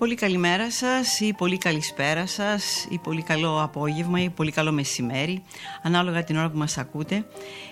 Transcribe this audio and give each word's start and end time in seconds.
Πολύ 0.00 0.14
καλημέρα 0.14 0.70
σας 0.70 1.20
ή 1.20 1.32
πολύ 1.32 1.58
καλησπέρα 1.58 2.26
σας 2.26 2.86
ή 2.90 2.98
πολύ 2.98 3.22
καλό 3.22 3.62
απόγευμα 3.62 4.22
ή 4.22 4.30
πολύ 4.30 4.50
καλό 4.50 4.72
μεσημέρι 4.72 5.42
ανάλογα 5.82 6.24
την 6.24 6.36
ώρα 6.36 6.50
που 6.50 6.58
μας 6.58 6.78
ακούτε. 6.78 7.26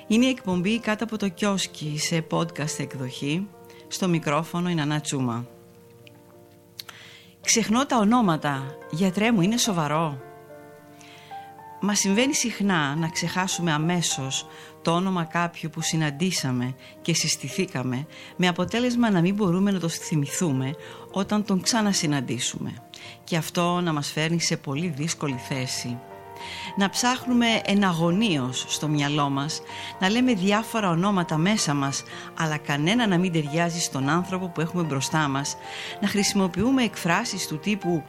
Είναι 0.07 0.27
η 0.27 0.29
εκπομπή 0.29 0.81
κάτω 0.81 1.05
από 1.05 1.17
το 1.17 1.29
κιόσκι 1.29 1.99
σε 1.99 2.27
podcast 2.31 2.79
εκδοχή. 2.79 3.49
Στο 3.89 4.09
μικρόφωνο 4.09 4.69
η 4.69 4.75
Νανά 4.75 5.01
Τσούμα. 5.01 5.47
Ξεχνώ 7.41 7.87
τα 7.87 7.97
ονόματα. 7.97 8.77
Γιατρέ 8.91 9.33
μου 9.33 9.41
είναι 9.41 9.57
σοβαρό. 9.57 10.28
Μα 11.81 11.95
συμβαίνει 11.95 12.35
συχνά 12.35 12.95
να 12.95 13.09
ξεχάσουμε 13.09 13.73
αμέσως 13.73 14.47
το 14.83 14.91
όνομα 14.95 15.25
κάποιου 15.25 15.71
που 15.71 15.81
συναντήσαμε 15.81 16.75
και 17.03 17.15
συστηθήκαμε 17.15 18.07
με 18.37 18.49
αποτέλεσμα 18.49 19.11
να 19.11 19.21
μην 19.21 19.35
μπορούμε 19.35 19.71
να 19.71 19.79
το 19.79 19.89
θυμηθούμε 19.89 20.75
όταν 21.13 21.45
τον 21.45 21.61
ξανασυναντήσουμε 21.61 22.73
και 23.25 23.37
αυτό 23.37 23.81
να 23.81 23.93
μας 23.93 24.11
φέρνει 24.13 24.41
σε 24.41 24.57
πολύ 24.57 24.89
δύσκολη 24.89 25.41
θέση. 25.49 25.99
Να 26.77 26.89
ψάχνουμε 26.89 27.47
εναγωνίως 27.65 28.65
στο 28.69 28.89
μυαλό 28.89 29.29
μας, 29.29 29.63
να 30.01 30.11
λέμε 30.11 30.33
διάφορα 30.33 30.91
ονόματα 30.91 31.37
μέσα 31.37 31.75
μας, 31.75 32.03
αλλά 32.39 32.57
κανένα 32.57 33.07
να 33.07 33.19
μην 33.19 33.33
ταιριάζει 33.33 33.81
στον 33.81 34.09
άνθρωπο 34.09 34.49
που 34.49 34.61
έχουμε 34.61 34.83
μπροστά 34.83 35.29
μας, 35.29 35.57
να 36.01 36.09
χρησιμοποιούμε 36.09 36.83
εκφράσεις 36.83 37.47
του 37.47 37.59
τύπου 37.59 38.03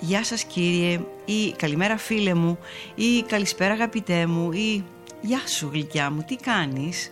«Γεια 0.00 0.24
σας 0.24 0.44
κύριε» 0.44 1.00
ή 1.24 1.52
«Καλημέρα 1.52 1.96
φίλε 1.96 2.34
μου» 2.34 2.58
ή 2.94 3.22
«Καλησπέρα 3.22 3.72
αγαπητέ 3.72 4.26
μου» 4.26 4.52
ή 4.52 4.84
«Γεια 5.20 5.40
σου 5.46 5.68
γλυκιά 5.72 6.10
μου, 6.10 6.24
τι 6.26 6.36
κάνεις» 6.36 7.10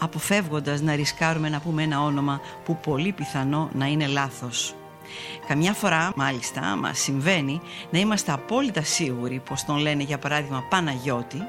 αποφεύγοντας 0.00 0.80
να 0.80 0.94
ρισκάρουμε 0.94 1.48
να 1.48 1.60
πούμε 1.60 1.82
ένα 1.82 2.02
όνομα 2.02 2.40
που 2.64 2.76
πολύ 2.76 3.12
πιθανό 3.12 3.70
να 3.72 3.86
είναι 3.86 4.06
λάθος. 4.06 4.74
Καμιά 5.46 5.72
φορά 5.72 6.12
μάλιστα 6.16 6.60
μας 6.60 6.98
συμβαίνει 6.98 7.60
να 7.90 7.98
είμαστε 7.98 8.32
απόλυτα 8.32 8.82
σίγουροι 8.82 9.42
πως 9.48 9.64
τον 9.64 9.76
λένε 9.76 10.02
για 10.02 10.18
παράδειγμα 10.18 10.64
Παναγιώτη 10.68 11.42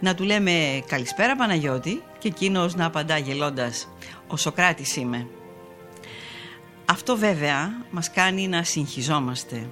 να 0.00 0.14
του 0.14 0.24
λέμε 0.24 0.82
καλησπέρα 0.86 1.36
Παναγιώτη 1.36 2.02
και 2.18 2.28
εκείνος 2.28 2.74
να 2.74 2.84
απαντά 2.84 3.18
γελώντας 3.18 3.88
«Ο 4.26 4.36
Σοκράτης 4.36 4.96
είμαι». 4.96 5.26
Αυτό 6.84 7.16
βέβαια 7.16 7.84
μας 7.90 8.10
κάνει 8.10 8.48
να 8.48 8.62
συγχυζόμαστε, 8.62 9.68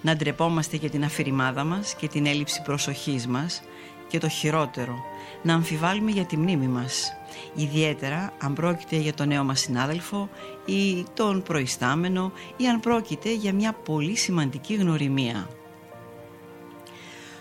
να 0.00 0.16
ντρεπόμαστε 0.16 0.76
για 0.76 0.90
την 0.90 1.04
αφηρημάδα 1.04 1.64
μας 1.64 1.94
και 1.94 2.08
την 2.08 2.26
έλλειψη 2.26 2.62
προσοχής 2.62 3.26
μας 3.26 3.62
και 4.08 4.18
το 4.18 4.28
χειρότερο, 4.28 5.04
να 5.42 5.54
αμφιβάλλουμε 5.54 6.10
για 6.10 6.24
τη 6.24 6.36
μνήμη 6.36 6.66
μας. 6.66 7.12
Ιδιαίτερα 7.54 8.32
αν 8.38 8.54
πρόκειται 8.54 8.96
για 8.96 9.14
τον 9.14 9.28
νέο 9.28 9.44
μας 9.44 9.60
συνάδελφο 9.60 10.28
ή 10.64 11.04
τον 11.14 11.42
προϊστάμενο 11.42 12.32
ή 12.56 12.68
αν 12.68 12.80
πρόκειται 12.80 13.34
για 13.34 13.52
μια 13.52 13.72
πολύ 13.72 14.16
σημαντική 14.16 14.74
γνωριμία. 14.74 15.48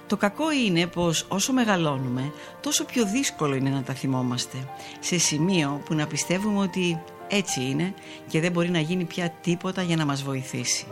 Το 0.07 0.17
κακό 0.17 0.51
είναι 0.51 0.87
πως 0.87 1.25
όσο 1.27 1.53
μεγαλώνουμε 1.53 2.31
τόσο 2.61 2.85
πιο 2.85 3.05
δύσκολο 3.05 3.55
είναι 3.55 3.69
να 3.69 3.83
τα 3.83 3.93
θυμόμαστε 3.93 4.57
σε 4.99 5.17
σημείο 5.17 5.81
που 5.85 5.93
να 5.93 6.07
πιστεύουμε 6.07 6.59
ότι 6.59 7.01
έτσι 7.27 7.61
είναι 7.61 7.93
και 8.27 8.39
δεν 8.39 8.51
μπορεί 8.51 8.69
να 8.69 8.79
γίνει 8.79 9.05
πια 9.05 9.29
τίποτα 9.29 9.81
για 9.81 9.95
να 9.95 10.05
μας 10.05 10.23
βοηθήσει. 10.23 10.87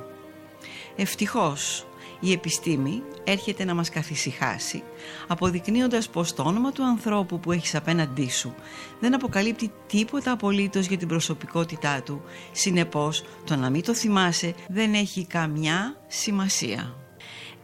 Ευτυχώς 0.95 1.85
η 2.19 2.31
επιστήμη 2.31 3.03
έρχεται 3.23 3.65
να 3.65 3.73
μας 3.73 3.89
καθησυχάσει 3.89 4.83
αποδεικνύοντας 5.27 6.09
πως 6.09 6.33
το 6.33 6.43
όνομα 6.43 6.71
του 6.71 6.83
ανθρώπου 6.83 7.39
που 7.39 7.51
έχεις 7.51 7.75
απέναντί 7.75 8.29
σου 8.29 8.55
δεν 8.99 9.13
αποκαλύπτει 9.13 9.71
τίποτα 9.87 10.31
απολύτως 10.31 10.85
για 10.85 10.97
την 10.97 11.07
προσωπικότητά 11.07 12.01
του 12.01 12.21
συνεπώς 12.51 13.23
το 13.45 13.55
να 13.55 13.69
μην 13.69 13.83
το 13.83 13.93
θυμάσαι 13.93 14.53
δεν 14.67 14.93
έχει 14.93 15.25
καμιά 15.25 15.95
σημασία. 16.07 16.95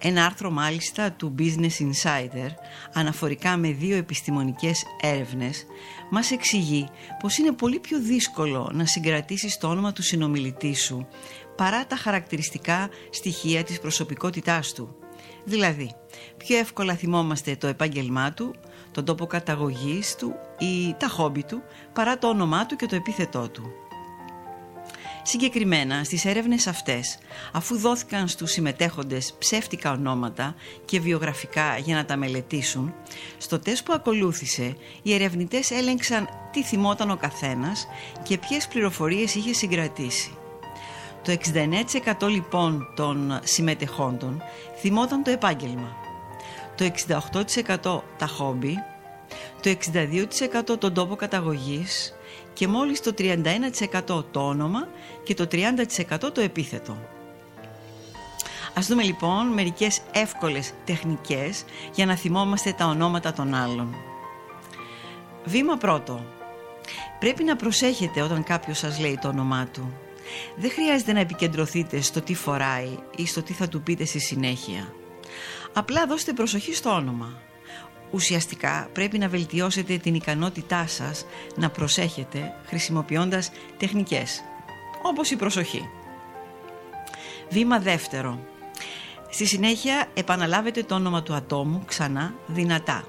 Ένα 0.04 0.26
άρθρο 0.26 0.50
μάλιστα 0.50 1.12
του 1.12 1.36
Business 1.40 1.82
Insider 1.82 2.50
αναφορικά 2.94 3.58
με 3.58 3.72
δύο 3.72 3.96
επιστημονικές 3.96 4.84
έρευνες 5.02 5.66
μας 6.10 6.32
εξηγεί 6.32 6.88
πως 7.20 7.38
είναι 7.38 7.52
πολύ 7.52 7.80
πιο 7.80 8.00
δύσκολο 8.00 8.72
να 8.74 8.86
συγκρατήσεις 8.86 9.58
το 9.58 9.68
όνομα 9.68 9.92
του 9.94 10.02
συνομιλητή 10.02 10.76
σου 10.76 11.08
παρά 11.56 11.86
τα 11.86 11.96
χαρακτηριστικά 11.96 12.90
στοιχεία 13.10 13.64
της 13.64 13.80
προσωπικότητάς 13.80 14.74
του. 14.74 14.96
Δηλαδή, 15.44 15.96
πιο 16.38 16.58
εύκολα 16.58 16.96
θυμόμαστε 16.96 17.56
το 17.56 17.68
επάγγελμά 17.68 18.34
του, 18.34 18.56
τον 18.92 19.06
τόπο 19.06 19.26
καταγωγής 19.26 20.16
του 20.16 20.34
ή 20.60 20.96
τα 20.98 21.08
χόμπι 21.08 21.44
του 21.44 21.62
παρά 21.94 22.18
το 22.18 22.28
όνομά 22.28 22.66
του 22.66 22.76
και 22.76 22.86
το 22.86 22.96
επίθετό 22.96 23.50
του. 23.50 23.72
Συγκεκριμένα 25.24 26.04
στις 26.04 26.26
έρευνες 26.26 26.68
αυτές, 26.68 27.18
αφού 27.52 27.78
δόθηκαν 27.78 28.28
στους 28.28 28.52
συμμετέχοντες 28.52 29.36
ψεύτικα 29.40 29.92
ονόματα 29.92 30.56
και 30.86 31.00
βιογραφικά 31.00 31.78
για 31.78 31.96
να 31.96 32.06
τα 32.06 32.18
μελετήσουν, 32.18 32.94
στο 33.38 33.60
τεστ 33.60 33.86
που 33.86 33.94
ακολούθησε 33.94 34.76
οι 35.02 35.14
ερευνητές 35.14 35.72
έλεγξαν 35.72 36.30
τι 36.52 36.64
θυμόταν 36.64 37.12
ο 37.12 37.18
καθένας 37.18 37.88
και 38.24 38.38
ποιες 38.38 38.68
πληροφορίες 38.68 39.36
είχε 39.36 39.54
συγκρατήσει. 39.54 40.36
Το 41.24 41.38
69% 42.22 42.28
λοιπόν 42.28 42.88
των 42.96 43.40
συμμετεχόντων 43.44 44.42
θυμόταν 44.78 45.24
το 45.24 45.32
επάγγελμα, 45.32 45.96
το 46.76 46.92
68% 47.82 48.02
τα 48.18 48.28
χόμπι, 48.28 48.76
το 49.62 49.76
62% 50.72 50.80
τον 50.80 50.94
τόπο 50.94 51.16
καταγωγής 51.16 52.14
και 52.54 52.68
μόλις 52.68 53.02
το 53.02 53.14
31% 53.18 54.24
το 54.32 54.48
όνομα 54.48 54.88
και 55.24 55.34
το 55.34 55.48
30% 55.52 56.34
το 56.34 56.42
επίθετο. 56.42 56.98
Ας 58.74 58.88
δούμε 58.88 59.04
λοιπόν 59.04 59.48
μερικές 59.48 60.02
εύκολες 60.12 60.74
τεχνικές 60.86 61.64
για 61.94 62.06
να 62.06 62.16
θυμόμαστε 62.16 62.72
τα 62.72 62.86
ονόματα 62.86 63.34
των 63.34 63.54
άλλων. 63.54 63.96
Βήμα 65.46 65.78
πρώτο. 65.78 66.26
Πρέπει 67.20 67.44
να 67.44 67.56
προσέχετε 67.56 68.22
όταν 68.22 68.44
κάποιος 68.44 68.78
σας 68.78 69.00
λέει 69.00 69.20
το 69.22 69.28
όνομά 69.28 69.68
του. 69.74 69.94
Δεν 70.56 70.72
χρειάζεται 70.72 71.14
να 71.14 71.20
επικεντρωθείτε 71.20 72.02
στο 72.02 72.22
τι 72.22 72.34
φοράει 72.36 72.98
ή 73.16 73.26
στο 73.26 73.42
τι 73.42 73.54
θα 73.54 73.68
του 73.68 73.82
πείτε 73.82 74.06
στη 74.06 74.20
συνέχεια. 74.20 74.94
Απλά 75.74 76.06
δώστε 76.06 76.34
προσοχή 76.34 76.74
στο 76.74 76.90
όνομα. 76.90 77.42
Ουσιαστικά 78.12 78.90
πρέπει 78.94 79.18
να 79.18 79.28
βελτιώσετε 79.28 79.98
την 79.98 80.16
ικανότητά 80.16 80.88
σας 80.88 81.26
να 81.56 81.70
προσέχετε 81.70 82.54
χρησιμοποιώντας 82.66 83.52
τεχνικές, 83.78 84.44
όπως 85.04 85.32
η 85.32 85.36
προσοχή. 85.36 85.90
Βήμα 87.50 87.80
δεύτερο. 87.80 88.40
Στη 89.30 89.46
συνέχεια 89.46 90.06
επαναλάβετε 90.14 90.84
το 90.84 90.96
όνομα 90.96 91.24
του 91.24 91.34
ατόμου 91.34 91.84
ξανά 91.86 92.34
δυνατά. 92.48 93.08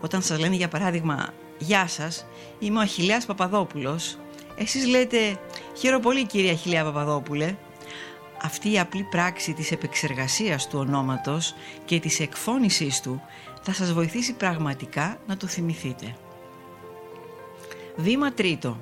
Όταν 0.00 0.22
σας 0.22 0.38
λένε 0.38 0.54
για 0.54 0.68
παράδειγμα 0.68 1.28
«Γεια 1.58 1.86
σας, 1.86 2.26
είμαι 2.58 2.78
ο 2.78 2.80
Αχιλέας 2.80 3.26
Παπαδόπουλος», 3.26 4.18
εσείς 4.58 4.86
λέτε 4.86 5.40
«Χαίρομαι 5.78 6.02
πολύ 6.02 6.26
κυρία 6.26 6.52
Αχιλέα 6.52 6.84
Παπαδόπουλε». 6.84 7.56
Αυτή 8.42 8.72
η 8.72 8.78
απλή 8.78 9.02
πράξη 9.02 9.52
της 9.52 9.70
επεξεργασίας 9.72 10.68
του 10.68 10.78
ονόματος 10.78 11.54
και 11.84 12.00
της 12.00 12.20
εκφώνησής 12.20 13.00
του 13.00 13.22
θα 13.62 13.72
σας 13.72 13.92
βοηθήσει 13.92 14.32
πραγματικά 14.32 15.18
να 15.26 15.36
το 15.36 15.46
θυμηθείτε. 15.46 16.16
Βήμα 17.96 18.32
τρίτο. 18.32 18.80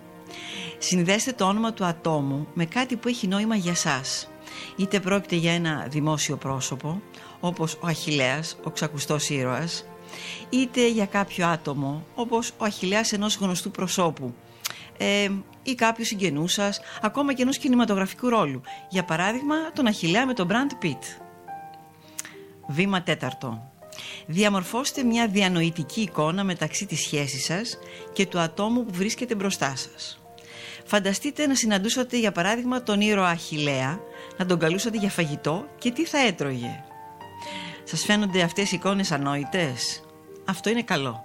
Συνδέστε 0.79 1.33
το 1.33 1.45
όνομα 1.45 1.73
του 1.73 1.85
ατόμου 1.85 2.47
με 2.55 2.65
κάτι 2.65 2.97
που 2.97 3.09
έχει 3.09 3.27
νόημα 3.27 3.57
για 3.57 3.75
σας. 3.75 4.29
Είτε 4.77 5.01
πρόκειται 5.01 5.37
για 5.37 5.53
ένα 5.53 5.87
δημόσιο 5.91 6.37
πρόσωπο, 6.37 7.03
όπως 7.41 7.75
ο 7.75 7.87
Αχιλέας, 7.87 8.57
ο 8.65 8.71
ξακουστός 8.71 9.29
ήρωας, 9.29 9.87
είτε 10.51 10.89
για 10.89 11.07
κάποιο 11.07 11.47
άτομο, 11.47 12.07
όπως 12.15 12.53
ο 12.59 12.65
Αχιλέας 12.65 13.13
ενός 13.13 13.37
γνωστού 13.37 13.71
προσώπου, 13.71 14.35
ε, 14.99 15.31
ή 15.63 15.75
κάποιους 15.75 16.09
συγγενούς 16.09 16.53
σας, 16.53 16.81
ακόμα 17.03 17.33
και 17.33 17.43
ενός 17.43 17.59
κινηματογραφικού 17.59 18.29
ρόλου. 18.29 18.61
Για 18.89 19.05
παράδειγμα, 19.05 19.73
τον 19.73 19.87
Αχιλέα 19.87 20.27
με 20.27 20.35
τον 20.35 20.49
Brand 20.51 20.85
Pitt. 20.85 21.23
Βήμα 22.69 23.03
τέταρτο. 23.03 23.71
Διαμορφώστε 24.27 25.03
μια 25.03 25.29
διανοητική 25.29 26.01
εικόνα 26.01 26.45
μεταξύ 26.45 26.87
της 26.87 27.01
σχέσης 27.01 27.45
σας 27.45 27.79
και 28.13 28.27
του 28.27 28.39
ατόμου 28.39 28.85
που 28.85 28.93
βρίσκεται 28.95 29.35
μπροστά 29.35 29.77
σας. 29.77 30.21
Φανταστείτε 30.85 31.47
να 31.47 31.55
συναντούσατε 31.55 32.19
για 32.19 32.33
παράδειγμα 32.33 32.83
τον 32.83 33.01
ήρωα 33.01 33.29
Αχιλέα, 33.29 34.01
να 34.37 34.47
τον 34.47 34.59
καλούσατε 34.59 34.99
για 34.99 35.11
φαγητό 35.11 35.67
και 35.79 35.91
τι 35.91 36.05
θα 36.05 36.19
έτρωγε. 36.19 36.85
Σας 37.85 38.05
φαίνονται 38.05 38.43
αυτές 38.43 38.73
οι 38.73 38.77
εικόνες 38.77 39.13
ανόητες; 39.13 40.03
Αυτό 40.45 40.71
είναι 40.71 40.83
καλό. 40.83 41.25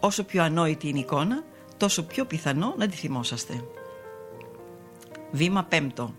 Όσο 0.00 0.24
πιο 0.24 0.42
ανόητη 0.42 0.88
είναι 0.88 0.98
η 0.98 1.00
εικόνα, 1.00 1.44
τόσο 1.82 2.02
πιο 2.02 2.24
πιθανό 2.24 2.74
να 2.76 2.88
τη 2.88 2.96
θυμόσαστε. 2.96 3.64
Βήμα 5.30 5.62
πέμπτο. 5.64 6.14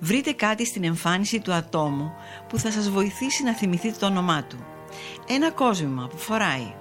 Βρείτε 0.00 0.32
κάτι 0.32 0.66
στην 0.66 0.84
εμφάνιση 0.84 1.40
του 1.40 1.52
ατόμου 1.52 2.12
που 2.48 2.58
θα 2.58 2.70
σας 2.70 2.90
βοηθήσει 2.90 3.42
να 3.42 3.54
θυμηθείτε 3.54 3.96
το 3.98 4.06
όνομά 4.06 4.44
του. 4.44 4.56
Ένα 5.28 5.50
κόσμημα 5.50 6.06
που 6.10 6.18
φοράει, 6.18 6.74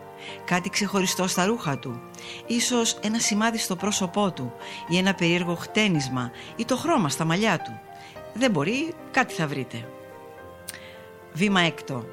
κάτι 0.45 0.69
ξεχωριστό 0.69 1.27
στα 1.27 1.45
ρούχα 1.45 1.79
του, 1.79 2.01
ίσως 2.47 2.97
ένα 3.01 3.19
σημάδι 3.19 3.57
στο 3.57 3.75
πρόσωπό 3.75 4.31
του 4.31 4.53
ή 4.87 4.97
ένα 4.97 5.13
περίεργο 5.13 5.55
χτένισμα 5.55 6.31
ή 6.55 6.65
το 6.65 6.77
χρώμα 6.77 7.09
στα 7.09 7.25
μαλλιά 7.25 7.59
του. 7.59 7.79
δεν 8.33 8.51
μπορεί, 8.51 8.93
κάτι 9.11 9.33
θα 9.33 9.47
βρείτε. 9.47 9.87
Βήμα 11.33 11.61
έκτο. 11.61 12.05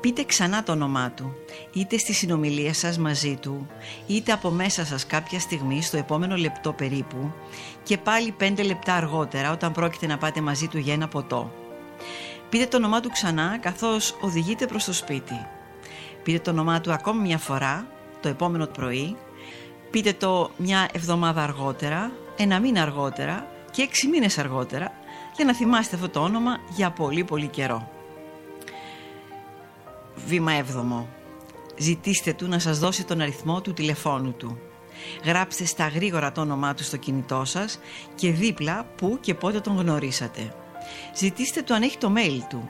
Πείτε 0.00 0.24
ξανά 0.24 0.62
το 0.62 0.72
όνομά 0.72 1.10
του, 1.10 1.34
είτε 1.72 1.98
στη 1.98 2.12
συνομιλία 2.12 2.74
σας 2.74 2.98
μαζί 2.98 3.36
του, 3.36 3.66
είτε 4.06 4.32
από 4.32 4.50
μέσα 4.50 4.84
σας 4.84 5.06
κάποια 5.06 5.40
στιγμή 5.40 5.82
στο 5.82 5.96
επόμενο 5.96 6.36
λεπτό 6.36 6.72
περίπου 6.72 7.32
και 7.82 7.98
πάλι 7.98 8.32
πέντε 8.32 8.62
λεπτά 8.62 8.94
αργότερα 8.94 9.52
όταν 9.52 9.72
πρόκειται 9.72 10.06
να 10.06 10.18
πάτε 10.18 10.40
μαζί 10.40 10.68
του 10.68 10.78
για 10.78 10.92
ένα 10.92 11.08
ποτό. 11.08 11.52
Πείτε 12.48 12.66
το 12.66 12.76
όνομά 12.76 13.00
του 13.00 13.10
ξανά 13.10 13.58
καθώς 13.58 14.16
οδηγείτε 14.20 14.66
προς 14.66 14.84
το 14.84 14.92
σπίτι. 14.92 15.46
Πείτε 16.22 16.38
το 16.38 16.50
όνομά 16.50 16.80
του 16.80 16.92
ακόμη 16.92 17.20
μια 17.20 17.38
φορά 17.38 17.86
το 18.20 18.28
επόμενο 18.28 18.66
πρωί. 18.66 19.16
Πείτε 19.90 20.12
το 20.12 20.50
μια 20.56 20.88
εβδομάδα 20.92 21.42
αργότερα, 21.42 22.12
ένα 22.36 22.60
μήνα 22.60 22.82
αργότερα 22.82 23.46
και 23.70 23.82
έξι 23.82 24.08
μήνες 24.08 24.38
αργότερα 24.38 24.92
για 25.36 25.44
να 25.44 25.54
θυμάστε 25.54 25.96
αυτό 25.96 26.08
το 26.08 26.20
όνομα 26.20 26.58
για 26.76 26.90
πολύ 26.90 27.24
πολύ 27.24 27.46
καιρό. 27.46 27.99
Βήμα 30.14 30.52
7. 30.52 31.06
Ζητήστε 31.76 32.32
του 32.32 32.48
να 32.48 32.58
σας 32.58 32.78
δώσει 32.78 33.04
τον 33.04 33.20
αριθμό 33.20 33.60
του 33.60 33.72
τηλεφώνου 33.72 34.32
του. 34.32 34.58
Γράψτε 35.24 35.64
στα 35.64 35.88
γρήγορα 35.88 36.32
το 36.32 36.40
όνομά 36.40 36.74
του 36.74 36.82
στο 36.82 36.96
κινητό 36.96 37.44
σας 37.44 37.78
και 38.14 38.30
δίπλα 38.30 38.86
που 38.96 39.18
και 39.20 39.34
πότε 39.34 39.60
τον 39.60 39.76
γνωρίσατε. 39.76 40.54
Ζητήστε 41.14 41.62
του 41.62 41.74
αν 41.74 41.82
έχει 41.82 41.98
το 41.98 42.12
mail 42.16 42.40
του 42.48 42.68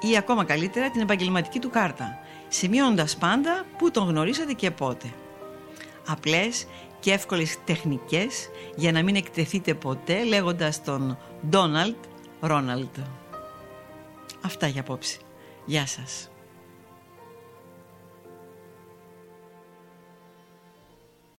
ή 0.00 0.16
ακόμα 0.16 0.44
καλύτερα 0.44 0.90
την 0.90 1.00
επαγγελματική 1.00 1.58
του 1.58 1.70
κάρτα, 1.70 2.18
σημειώνοντας 2.48 3.16
πάντα 3.16 3.64
που 3.78 3.90
τον 3.90 4.08
γνωρίσατε 4.08 4.52
και 4.52 4.70
πότε. 4.70 5.12
Απλές 6.06 6.66
και 7.00 7.12
εύκολες 7.12 7.56
τεχνικές 7.64 8.48
για 8.76 8.92
να 8.92 9.02
μην 9.02 9.16
εκτεθείτε 9.16 9.74
ποτέ 9.74 10.24
λέγοντας 10.24 10.82
τον 10.82 11.18
Donald 11.50 11.96
Ronald. 12.40 13.02
Αυτά 14.44 14.66
για 14.66 14.80
απόψη. 14.80 15.18
Γεια 15.64 15.86
σας. 15.86 16.30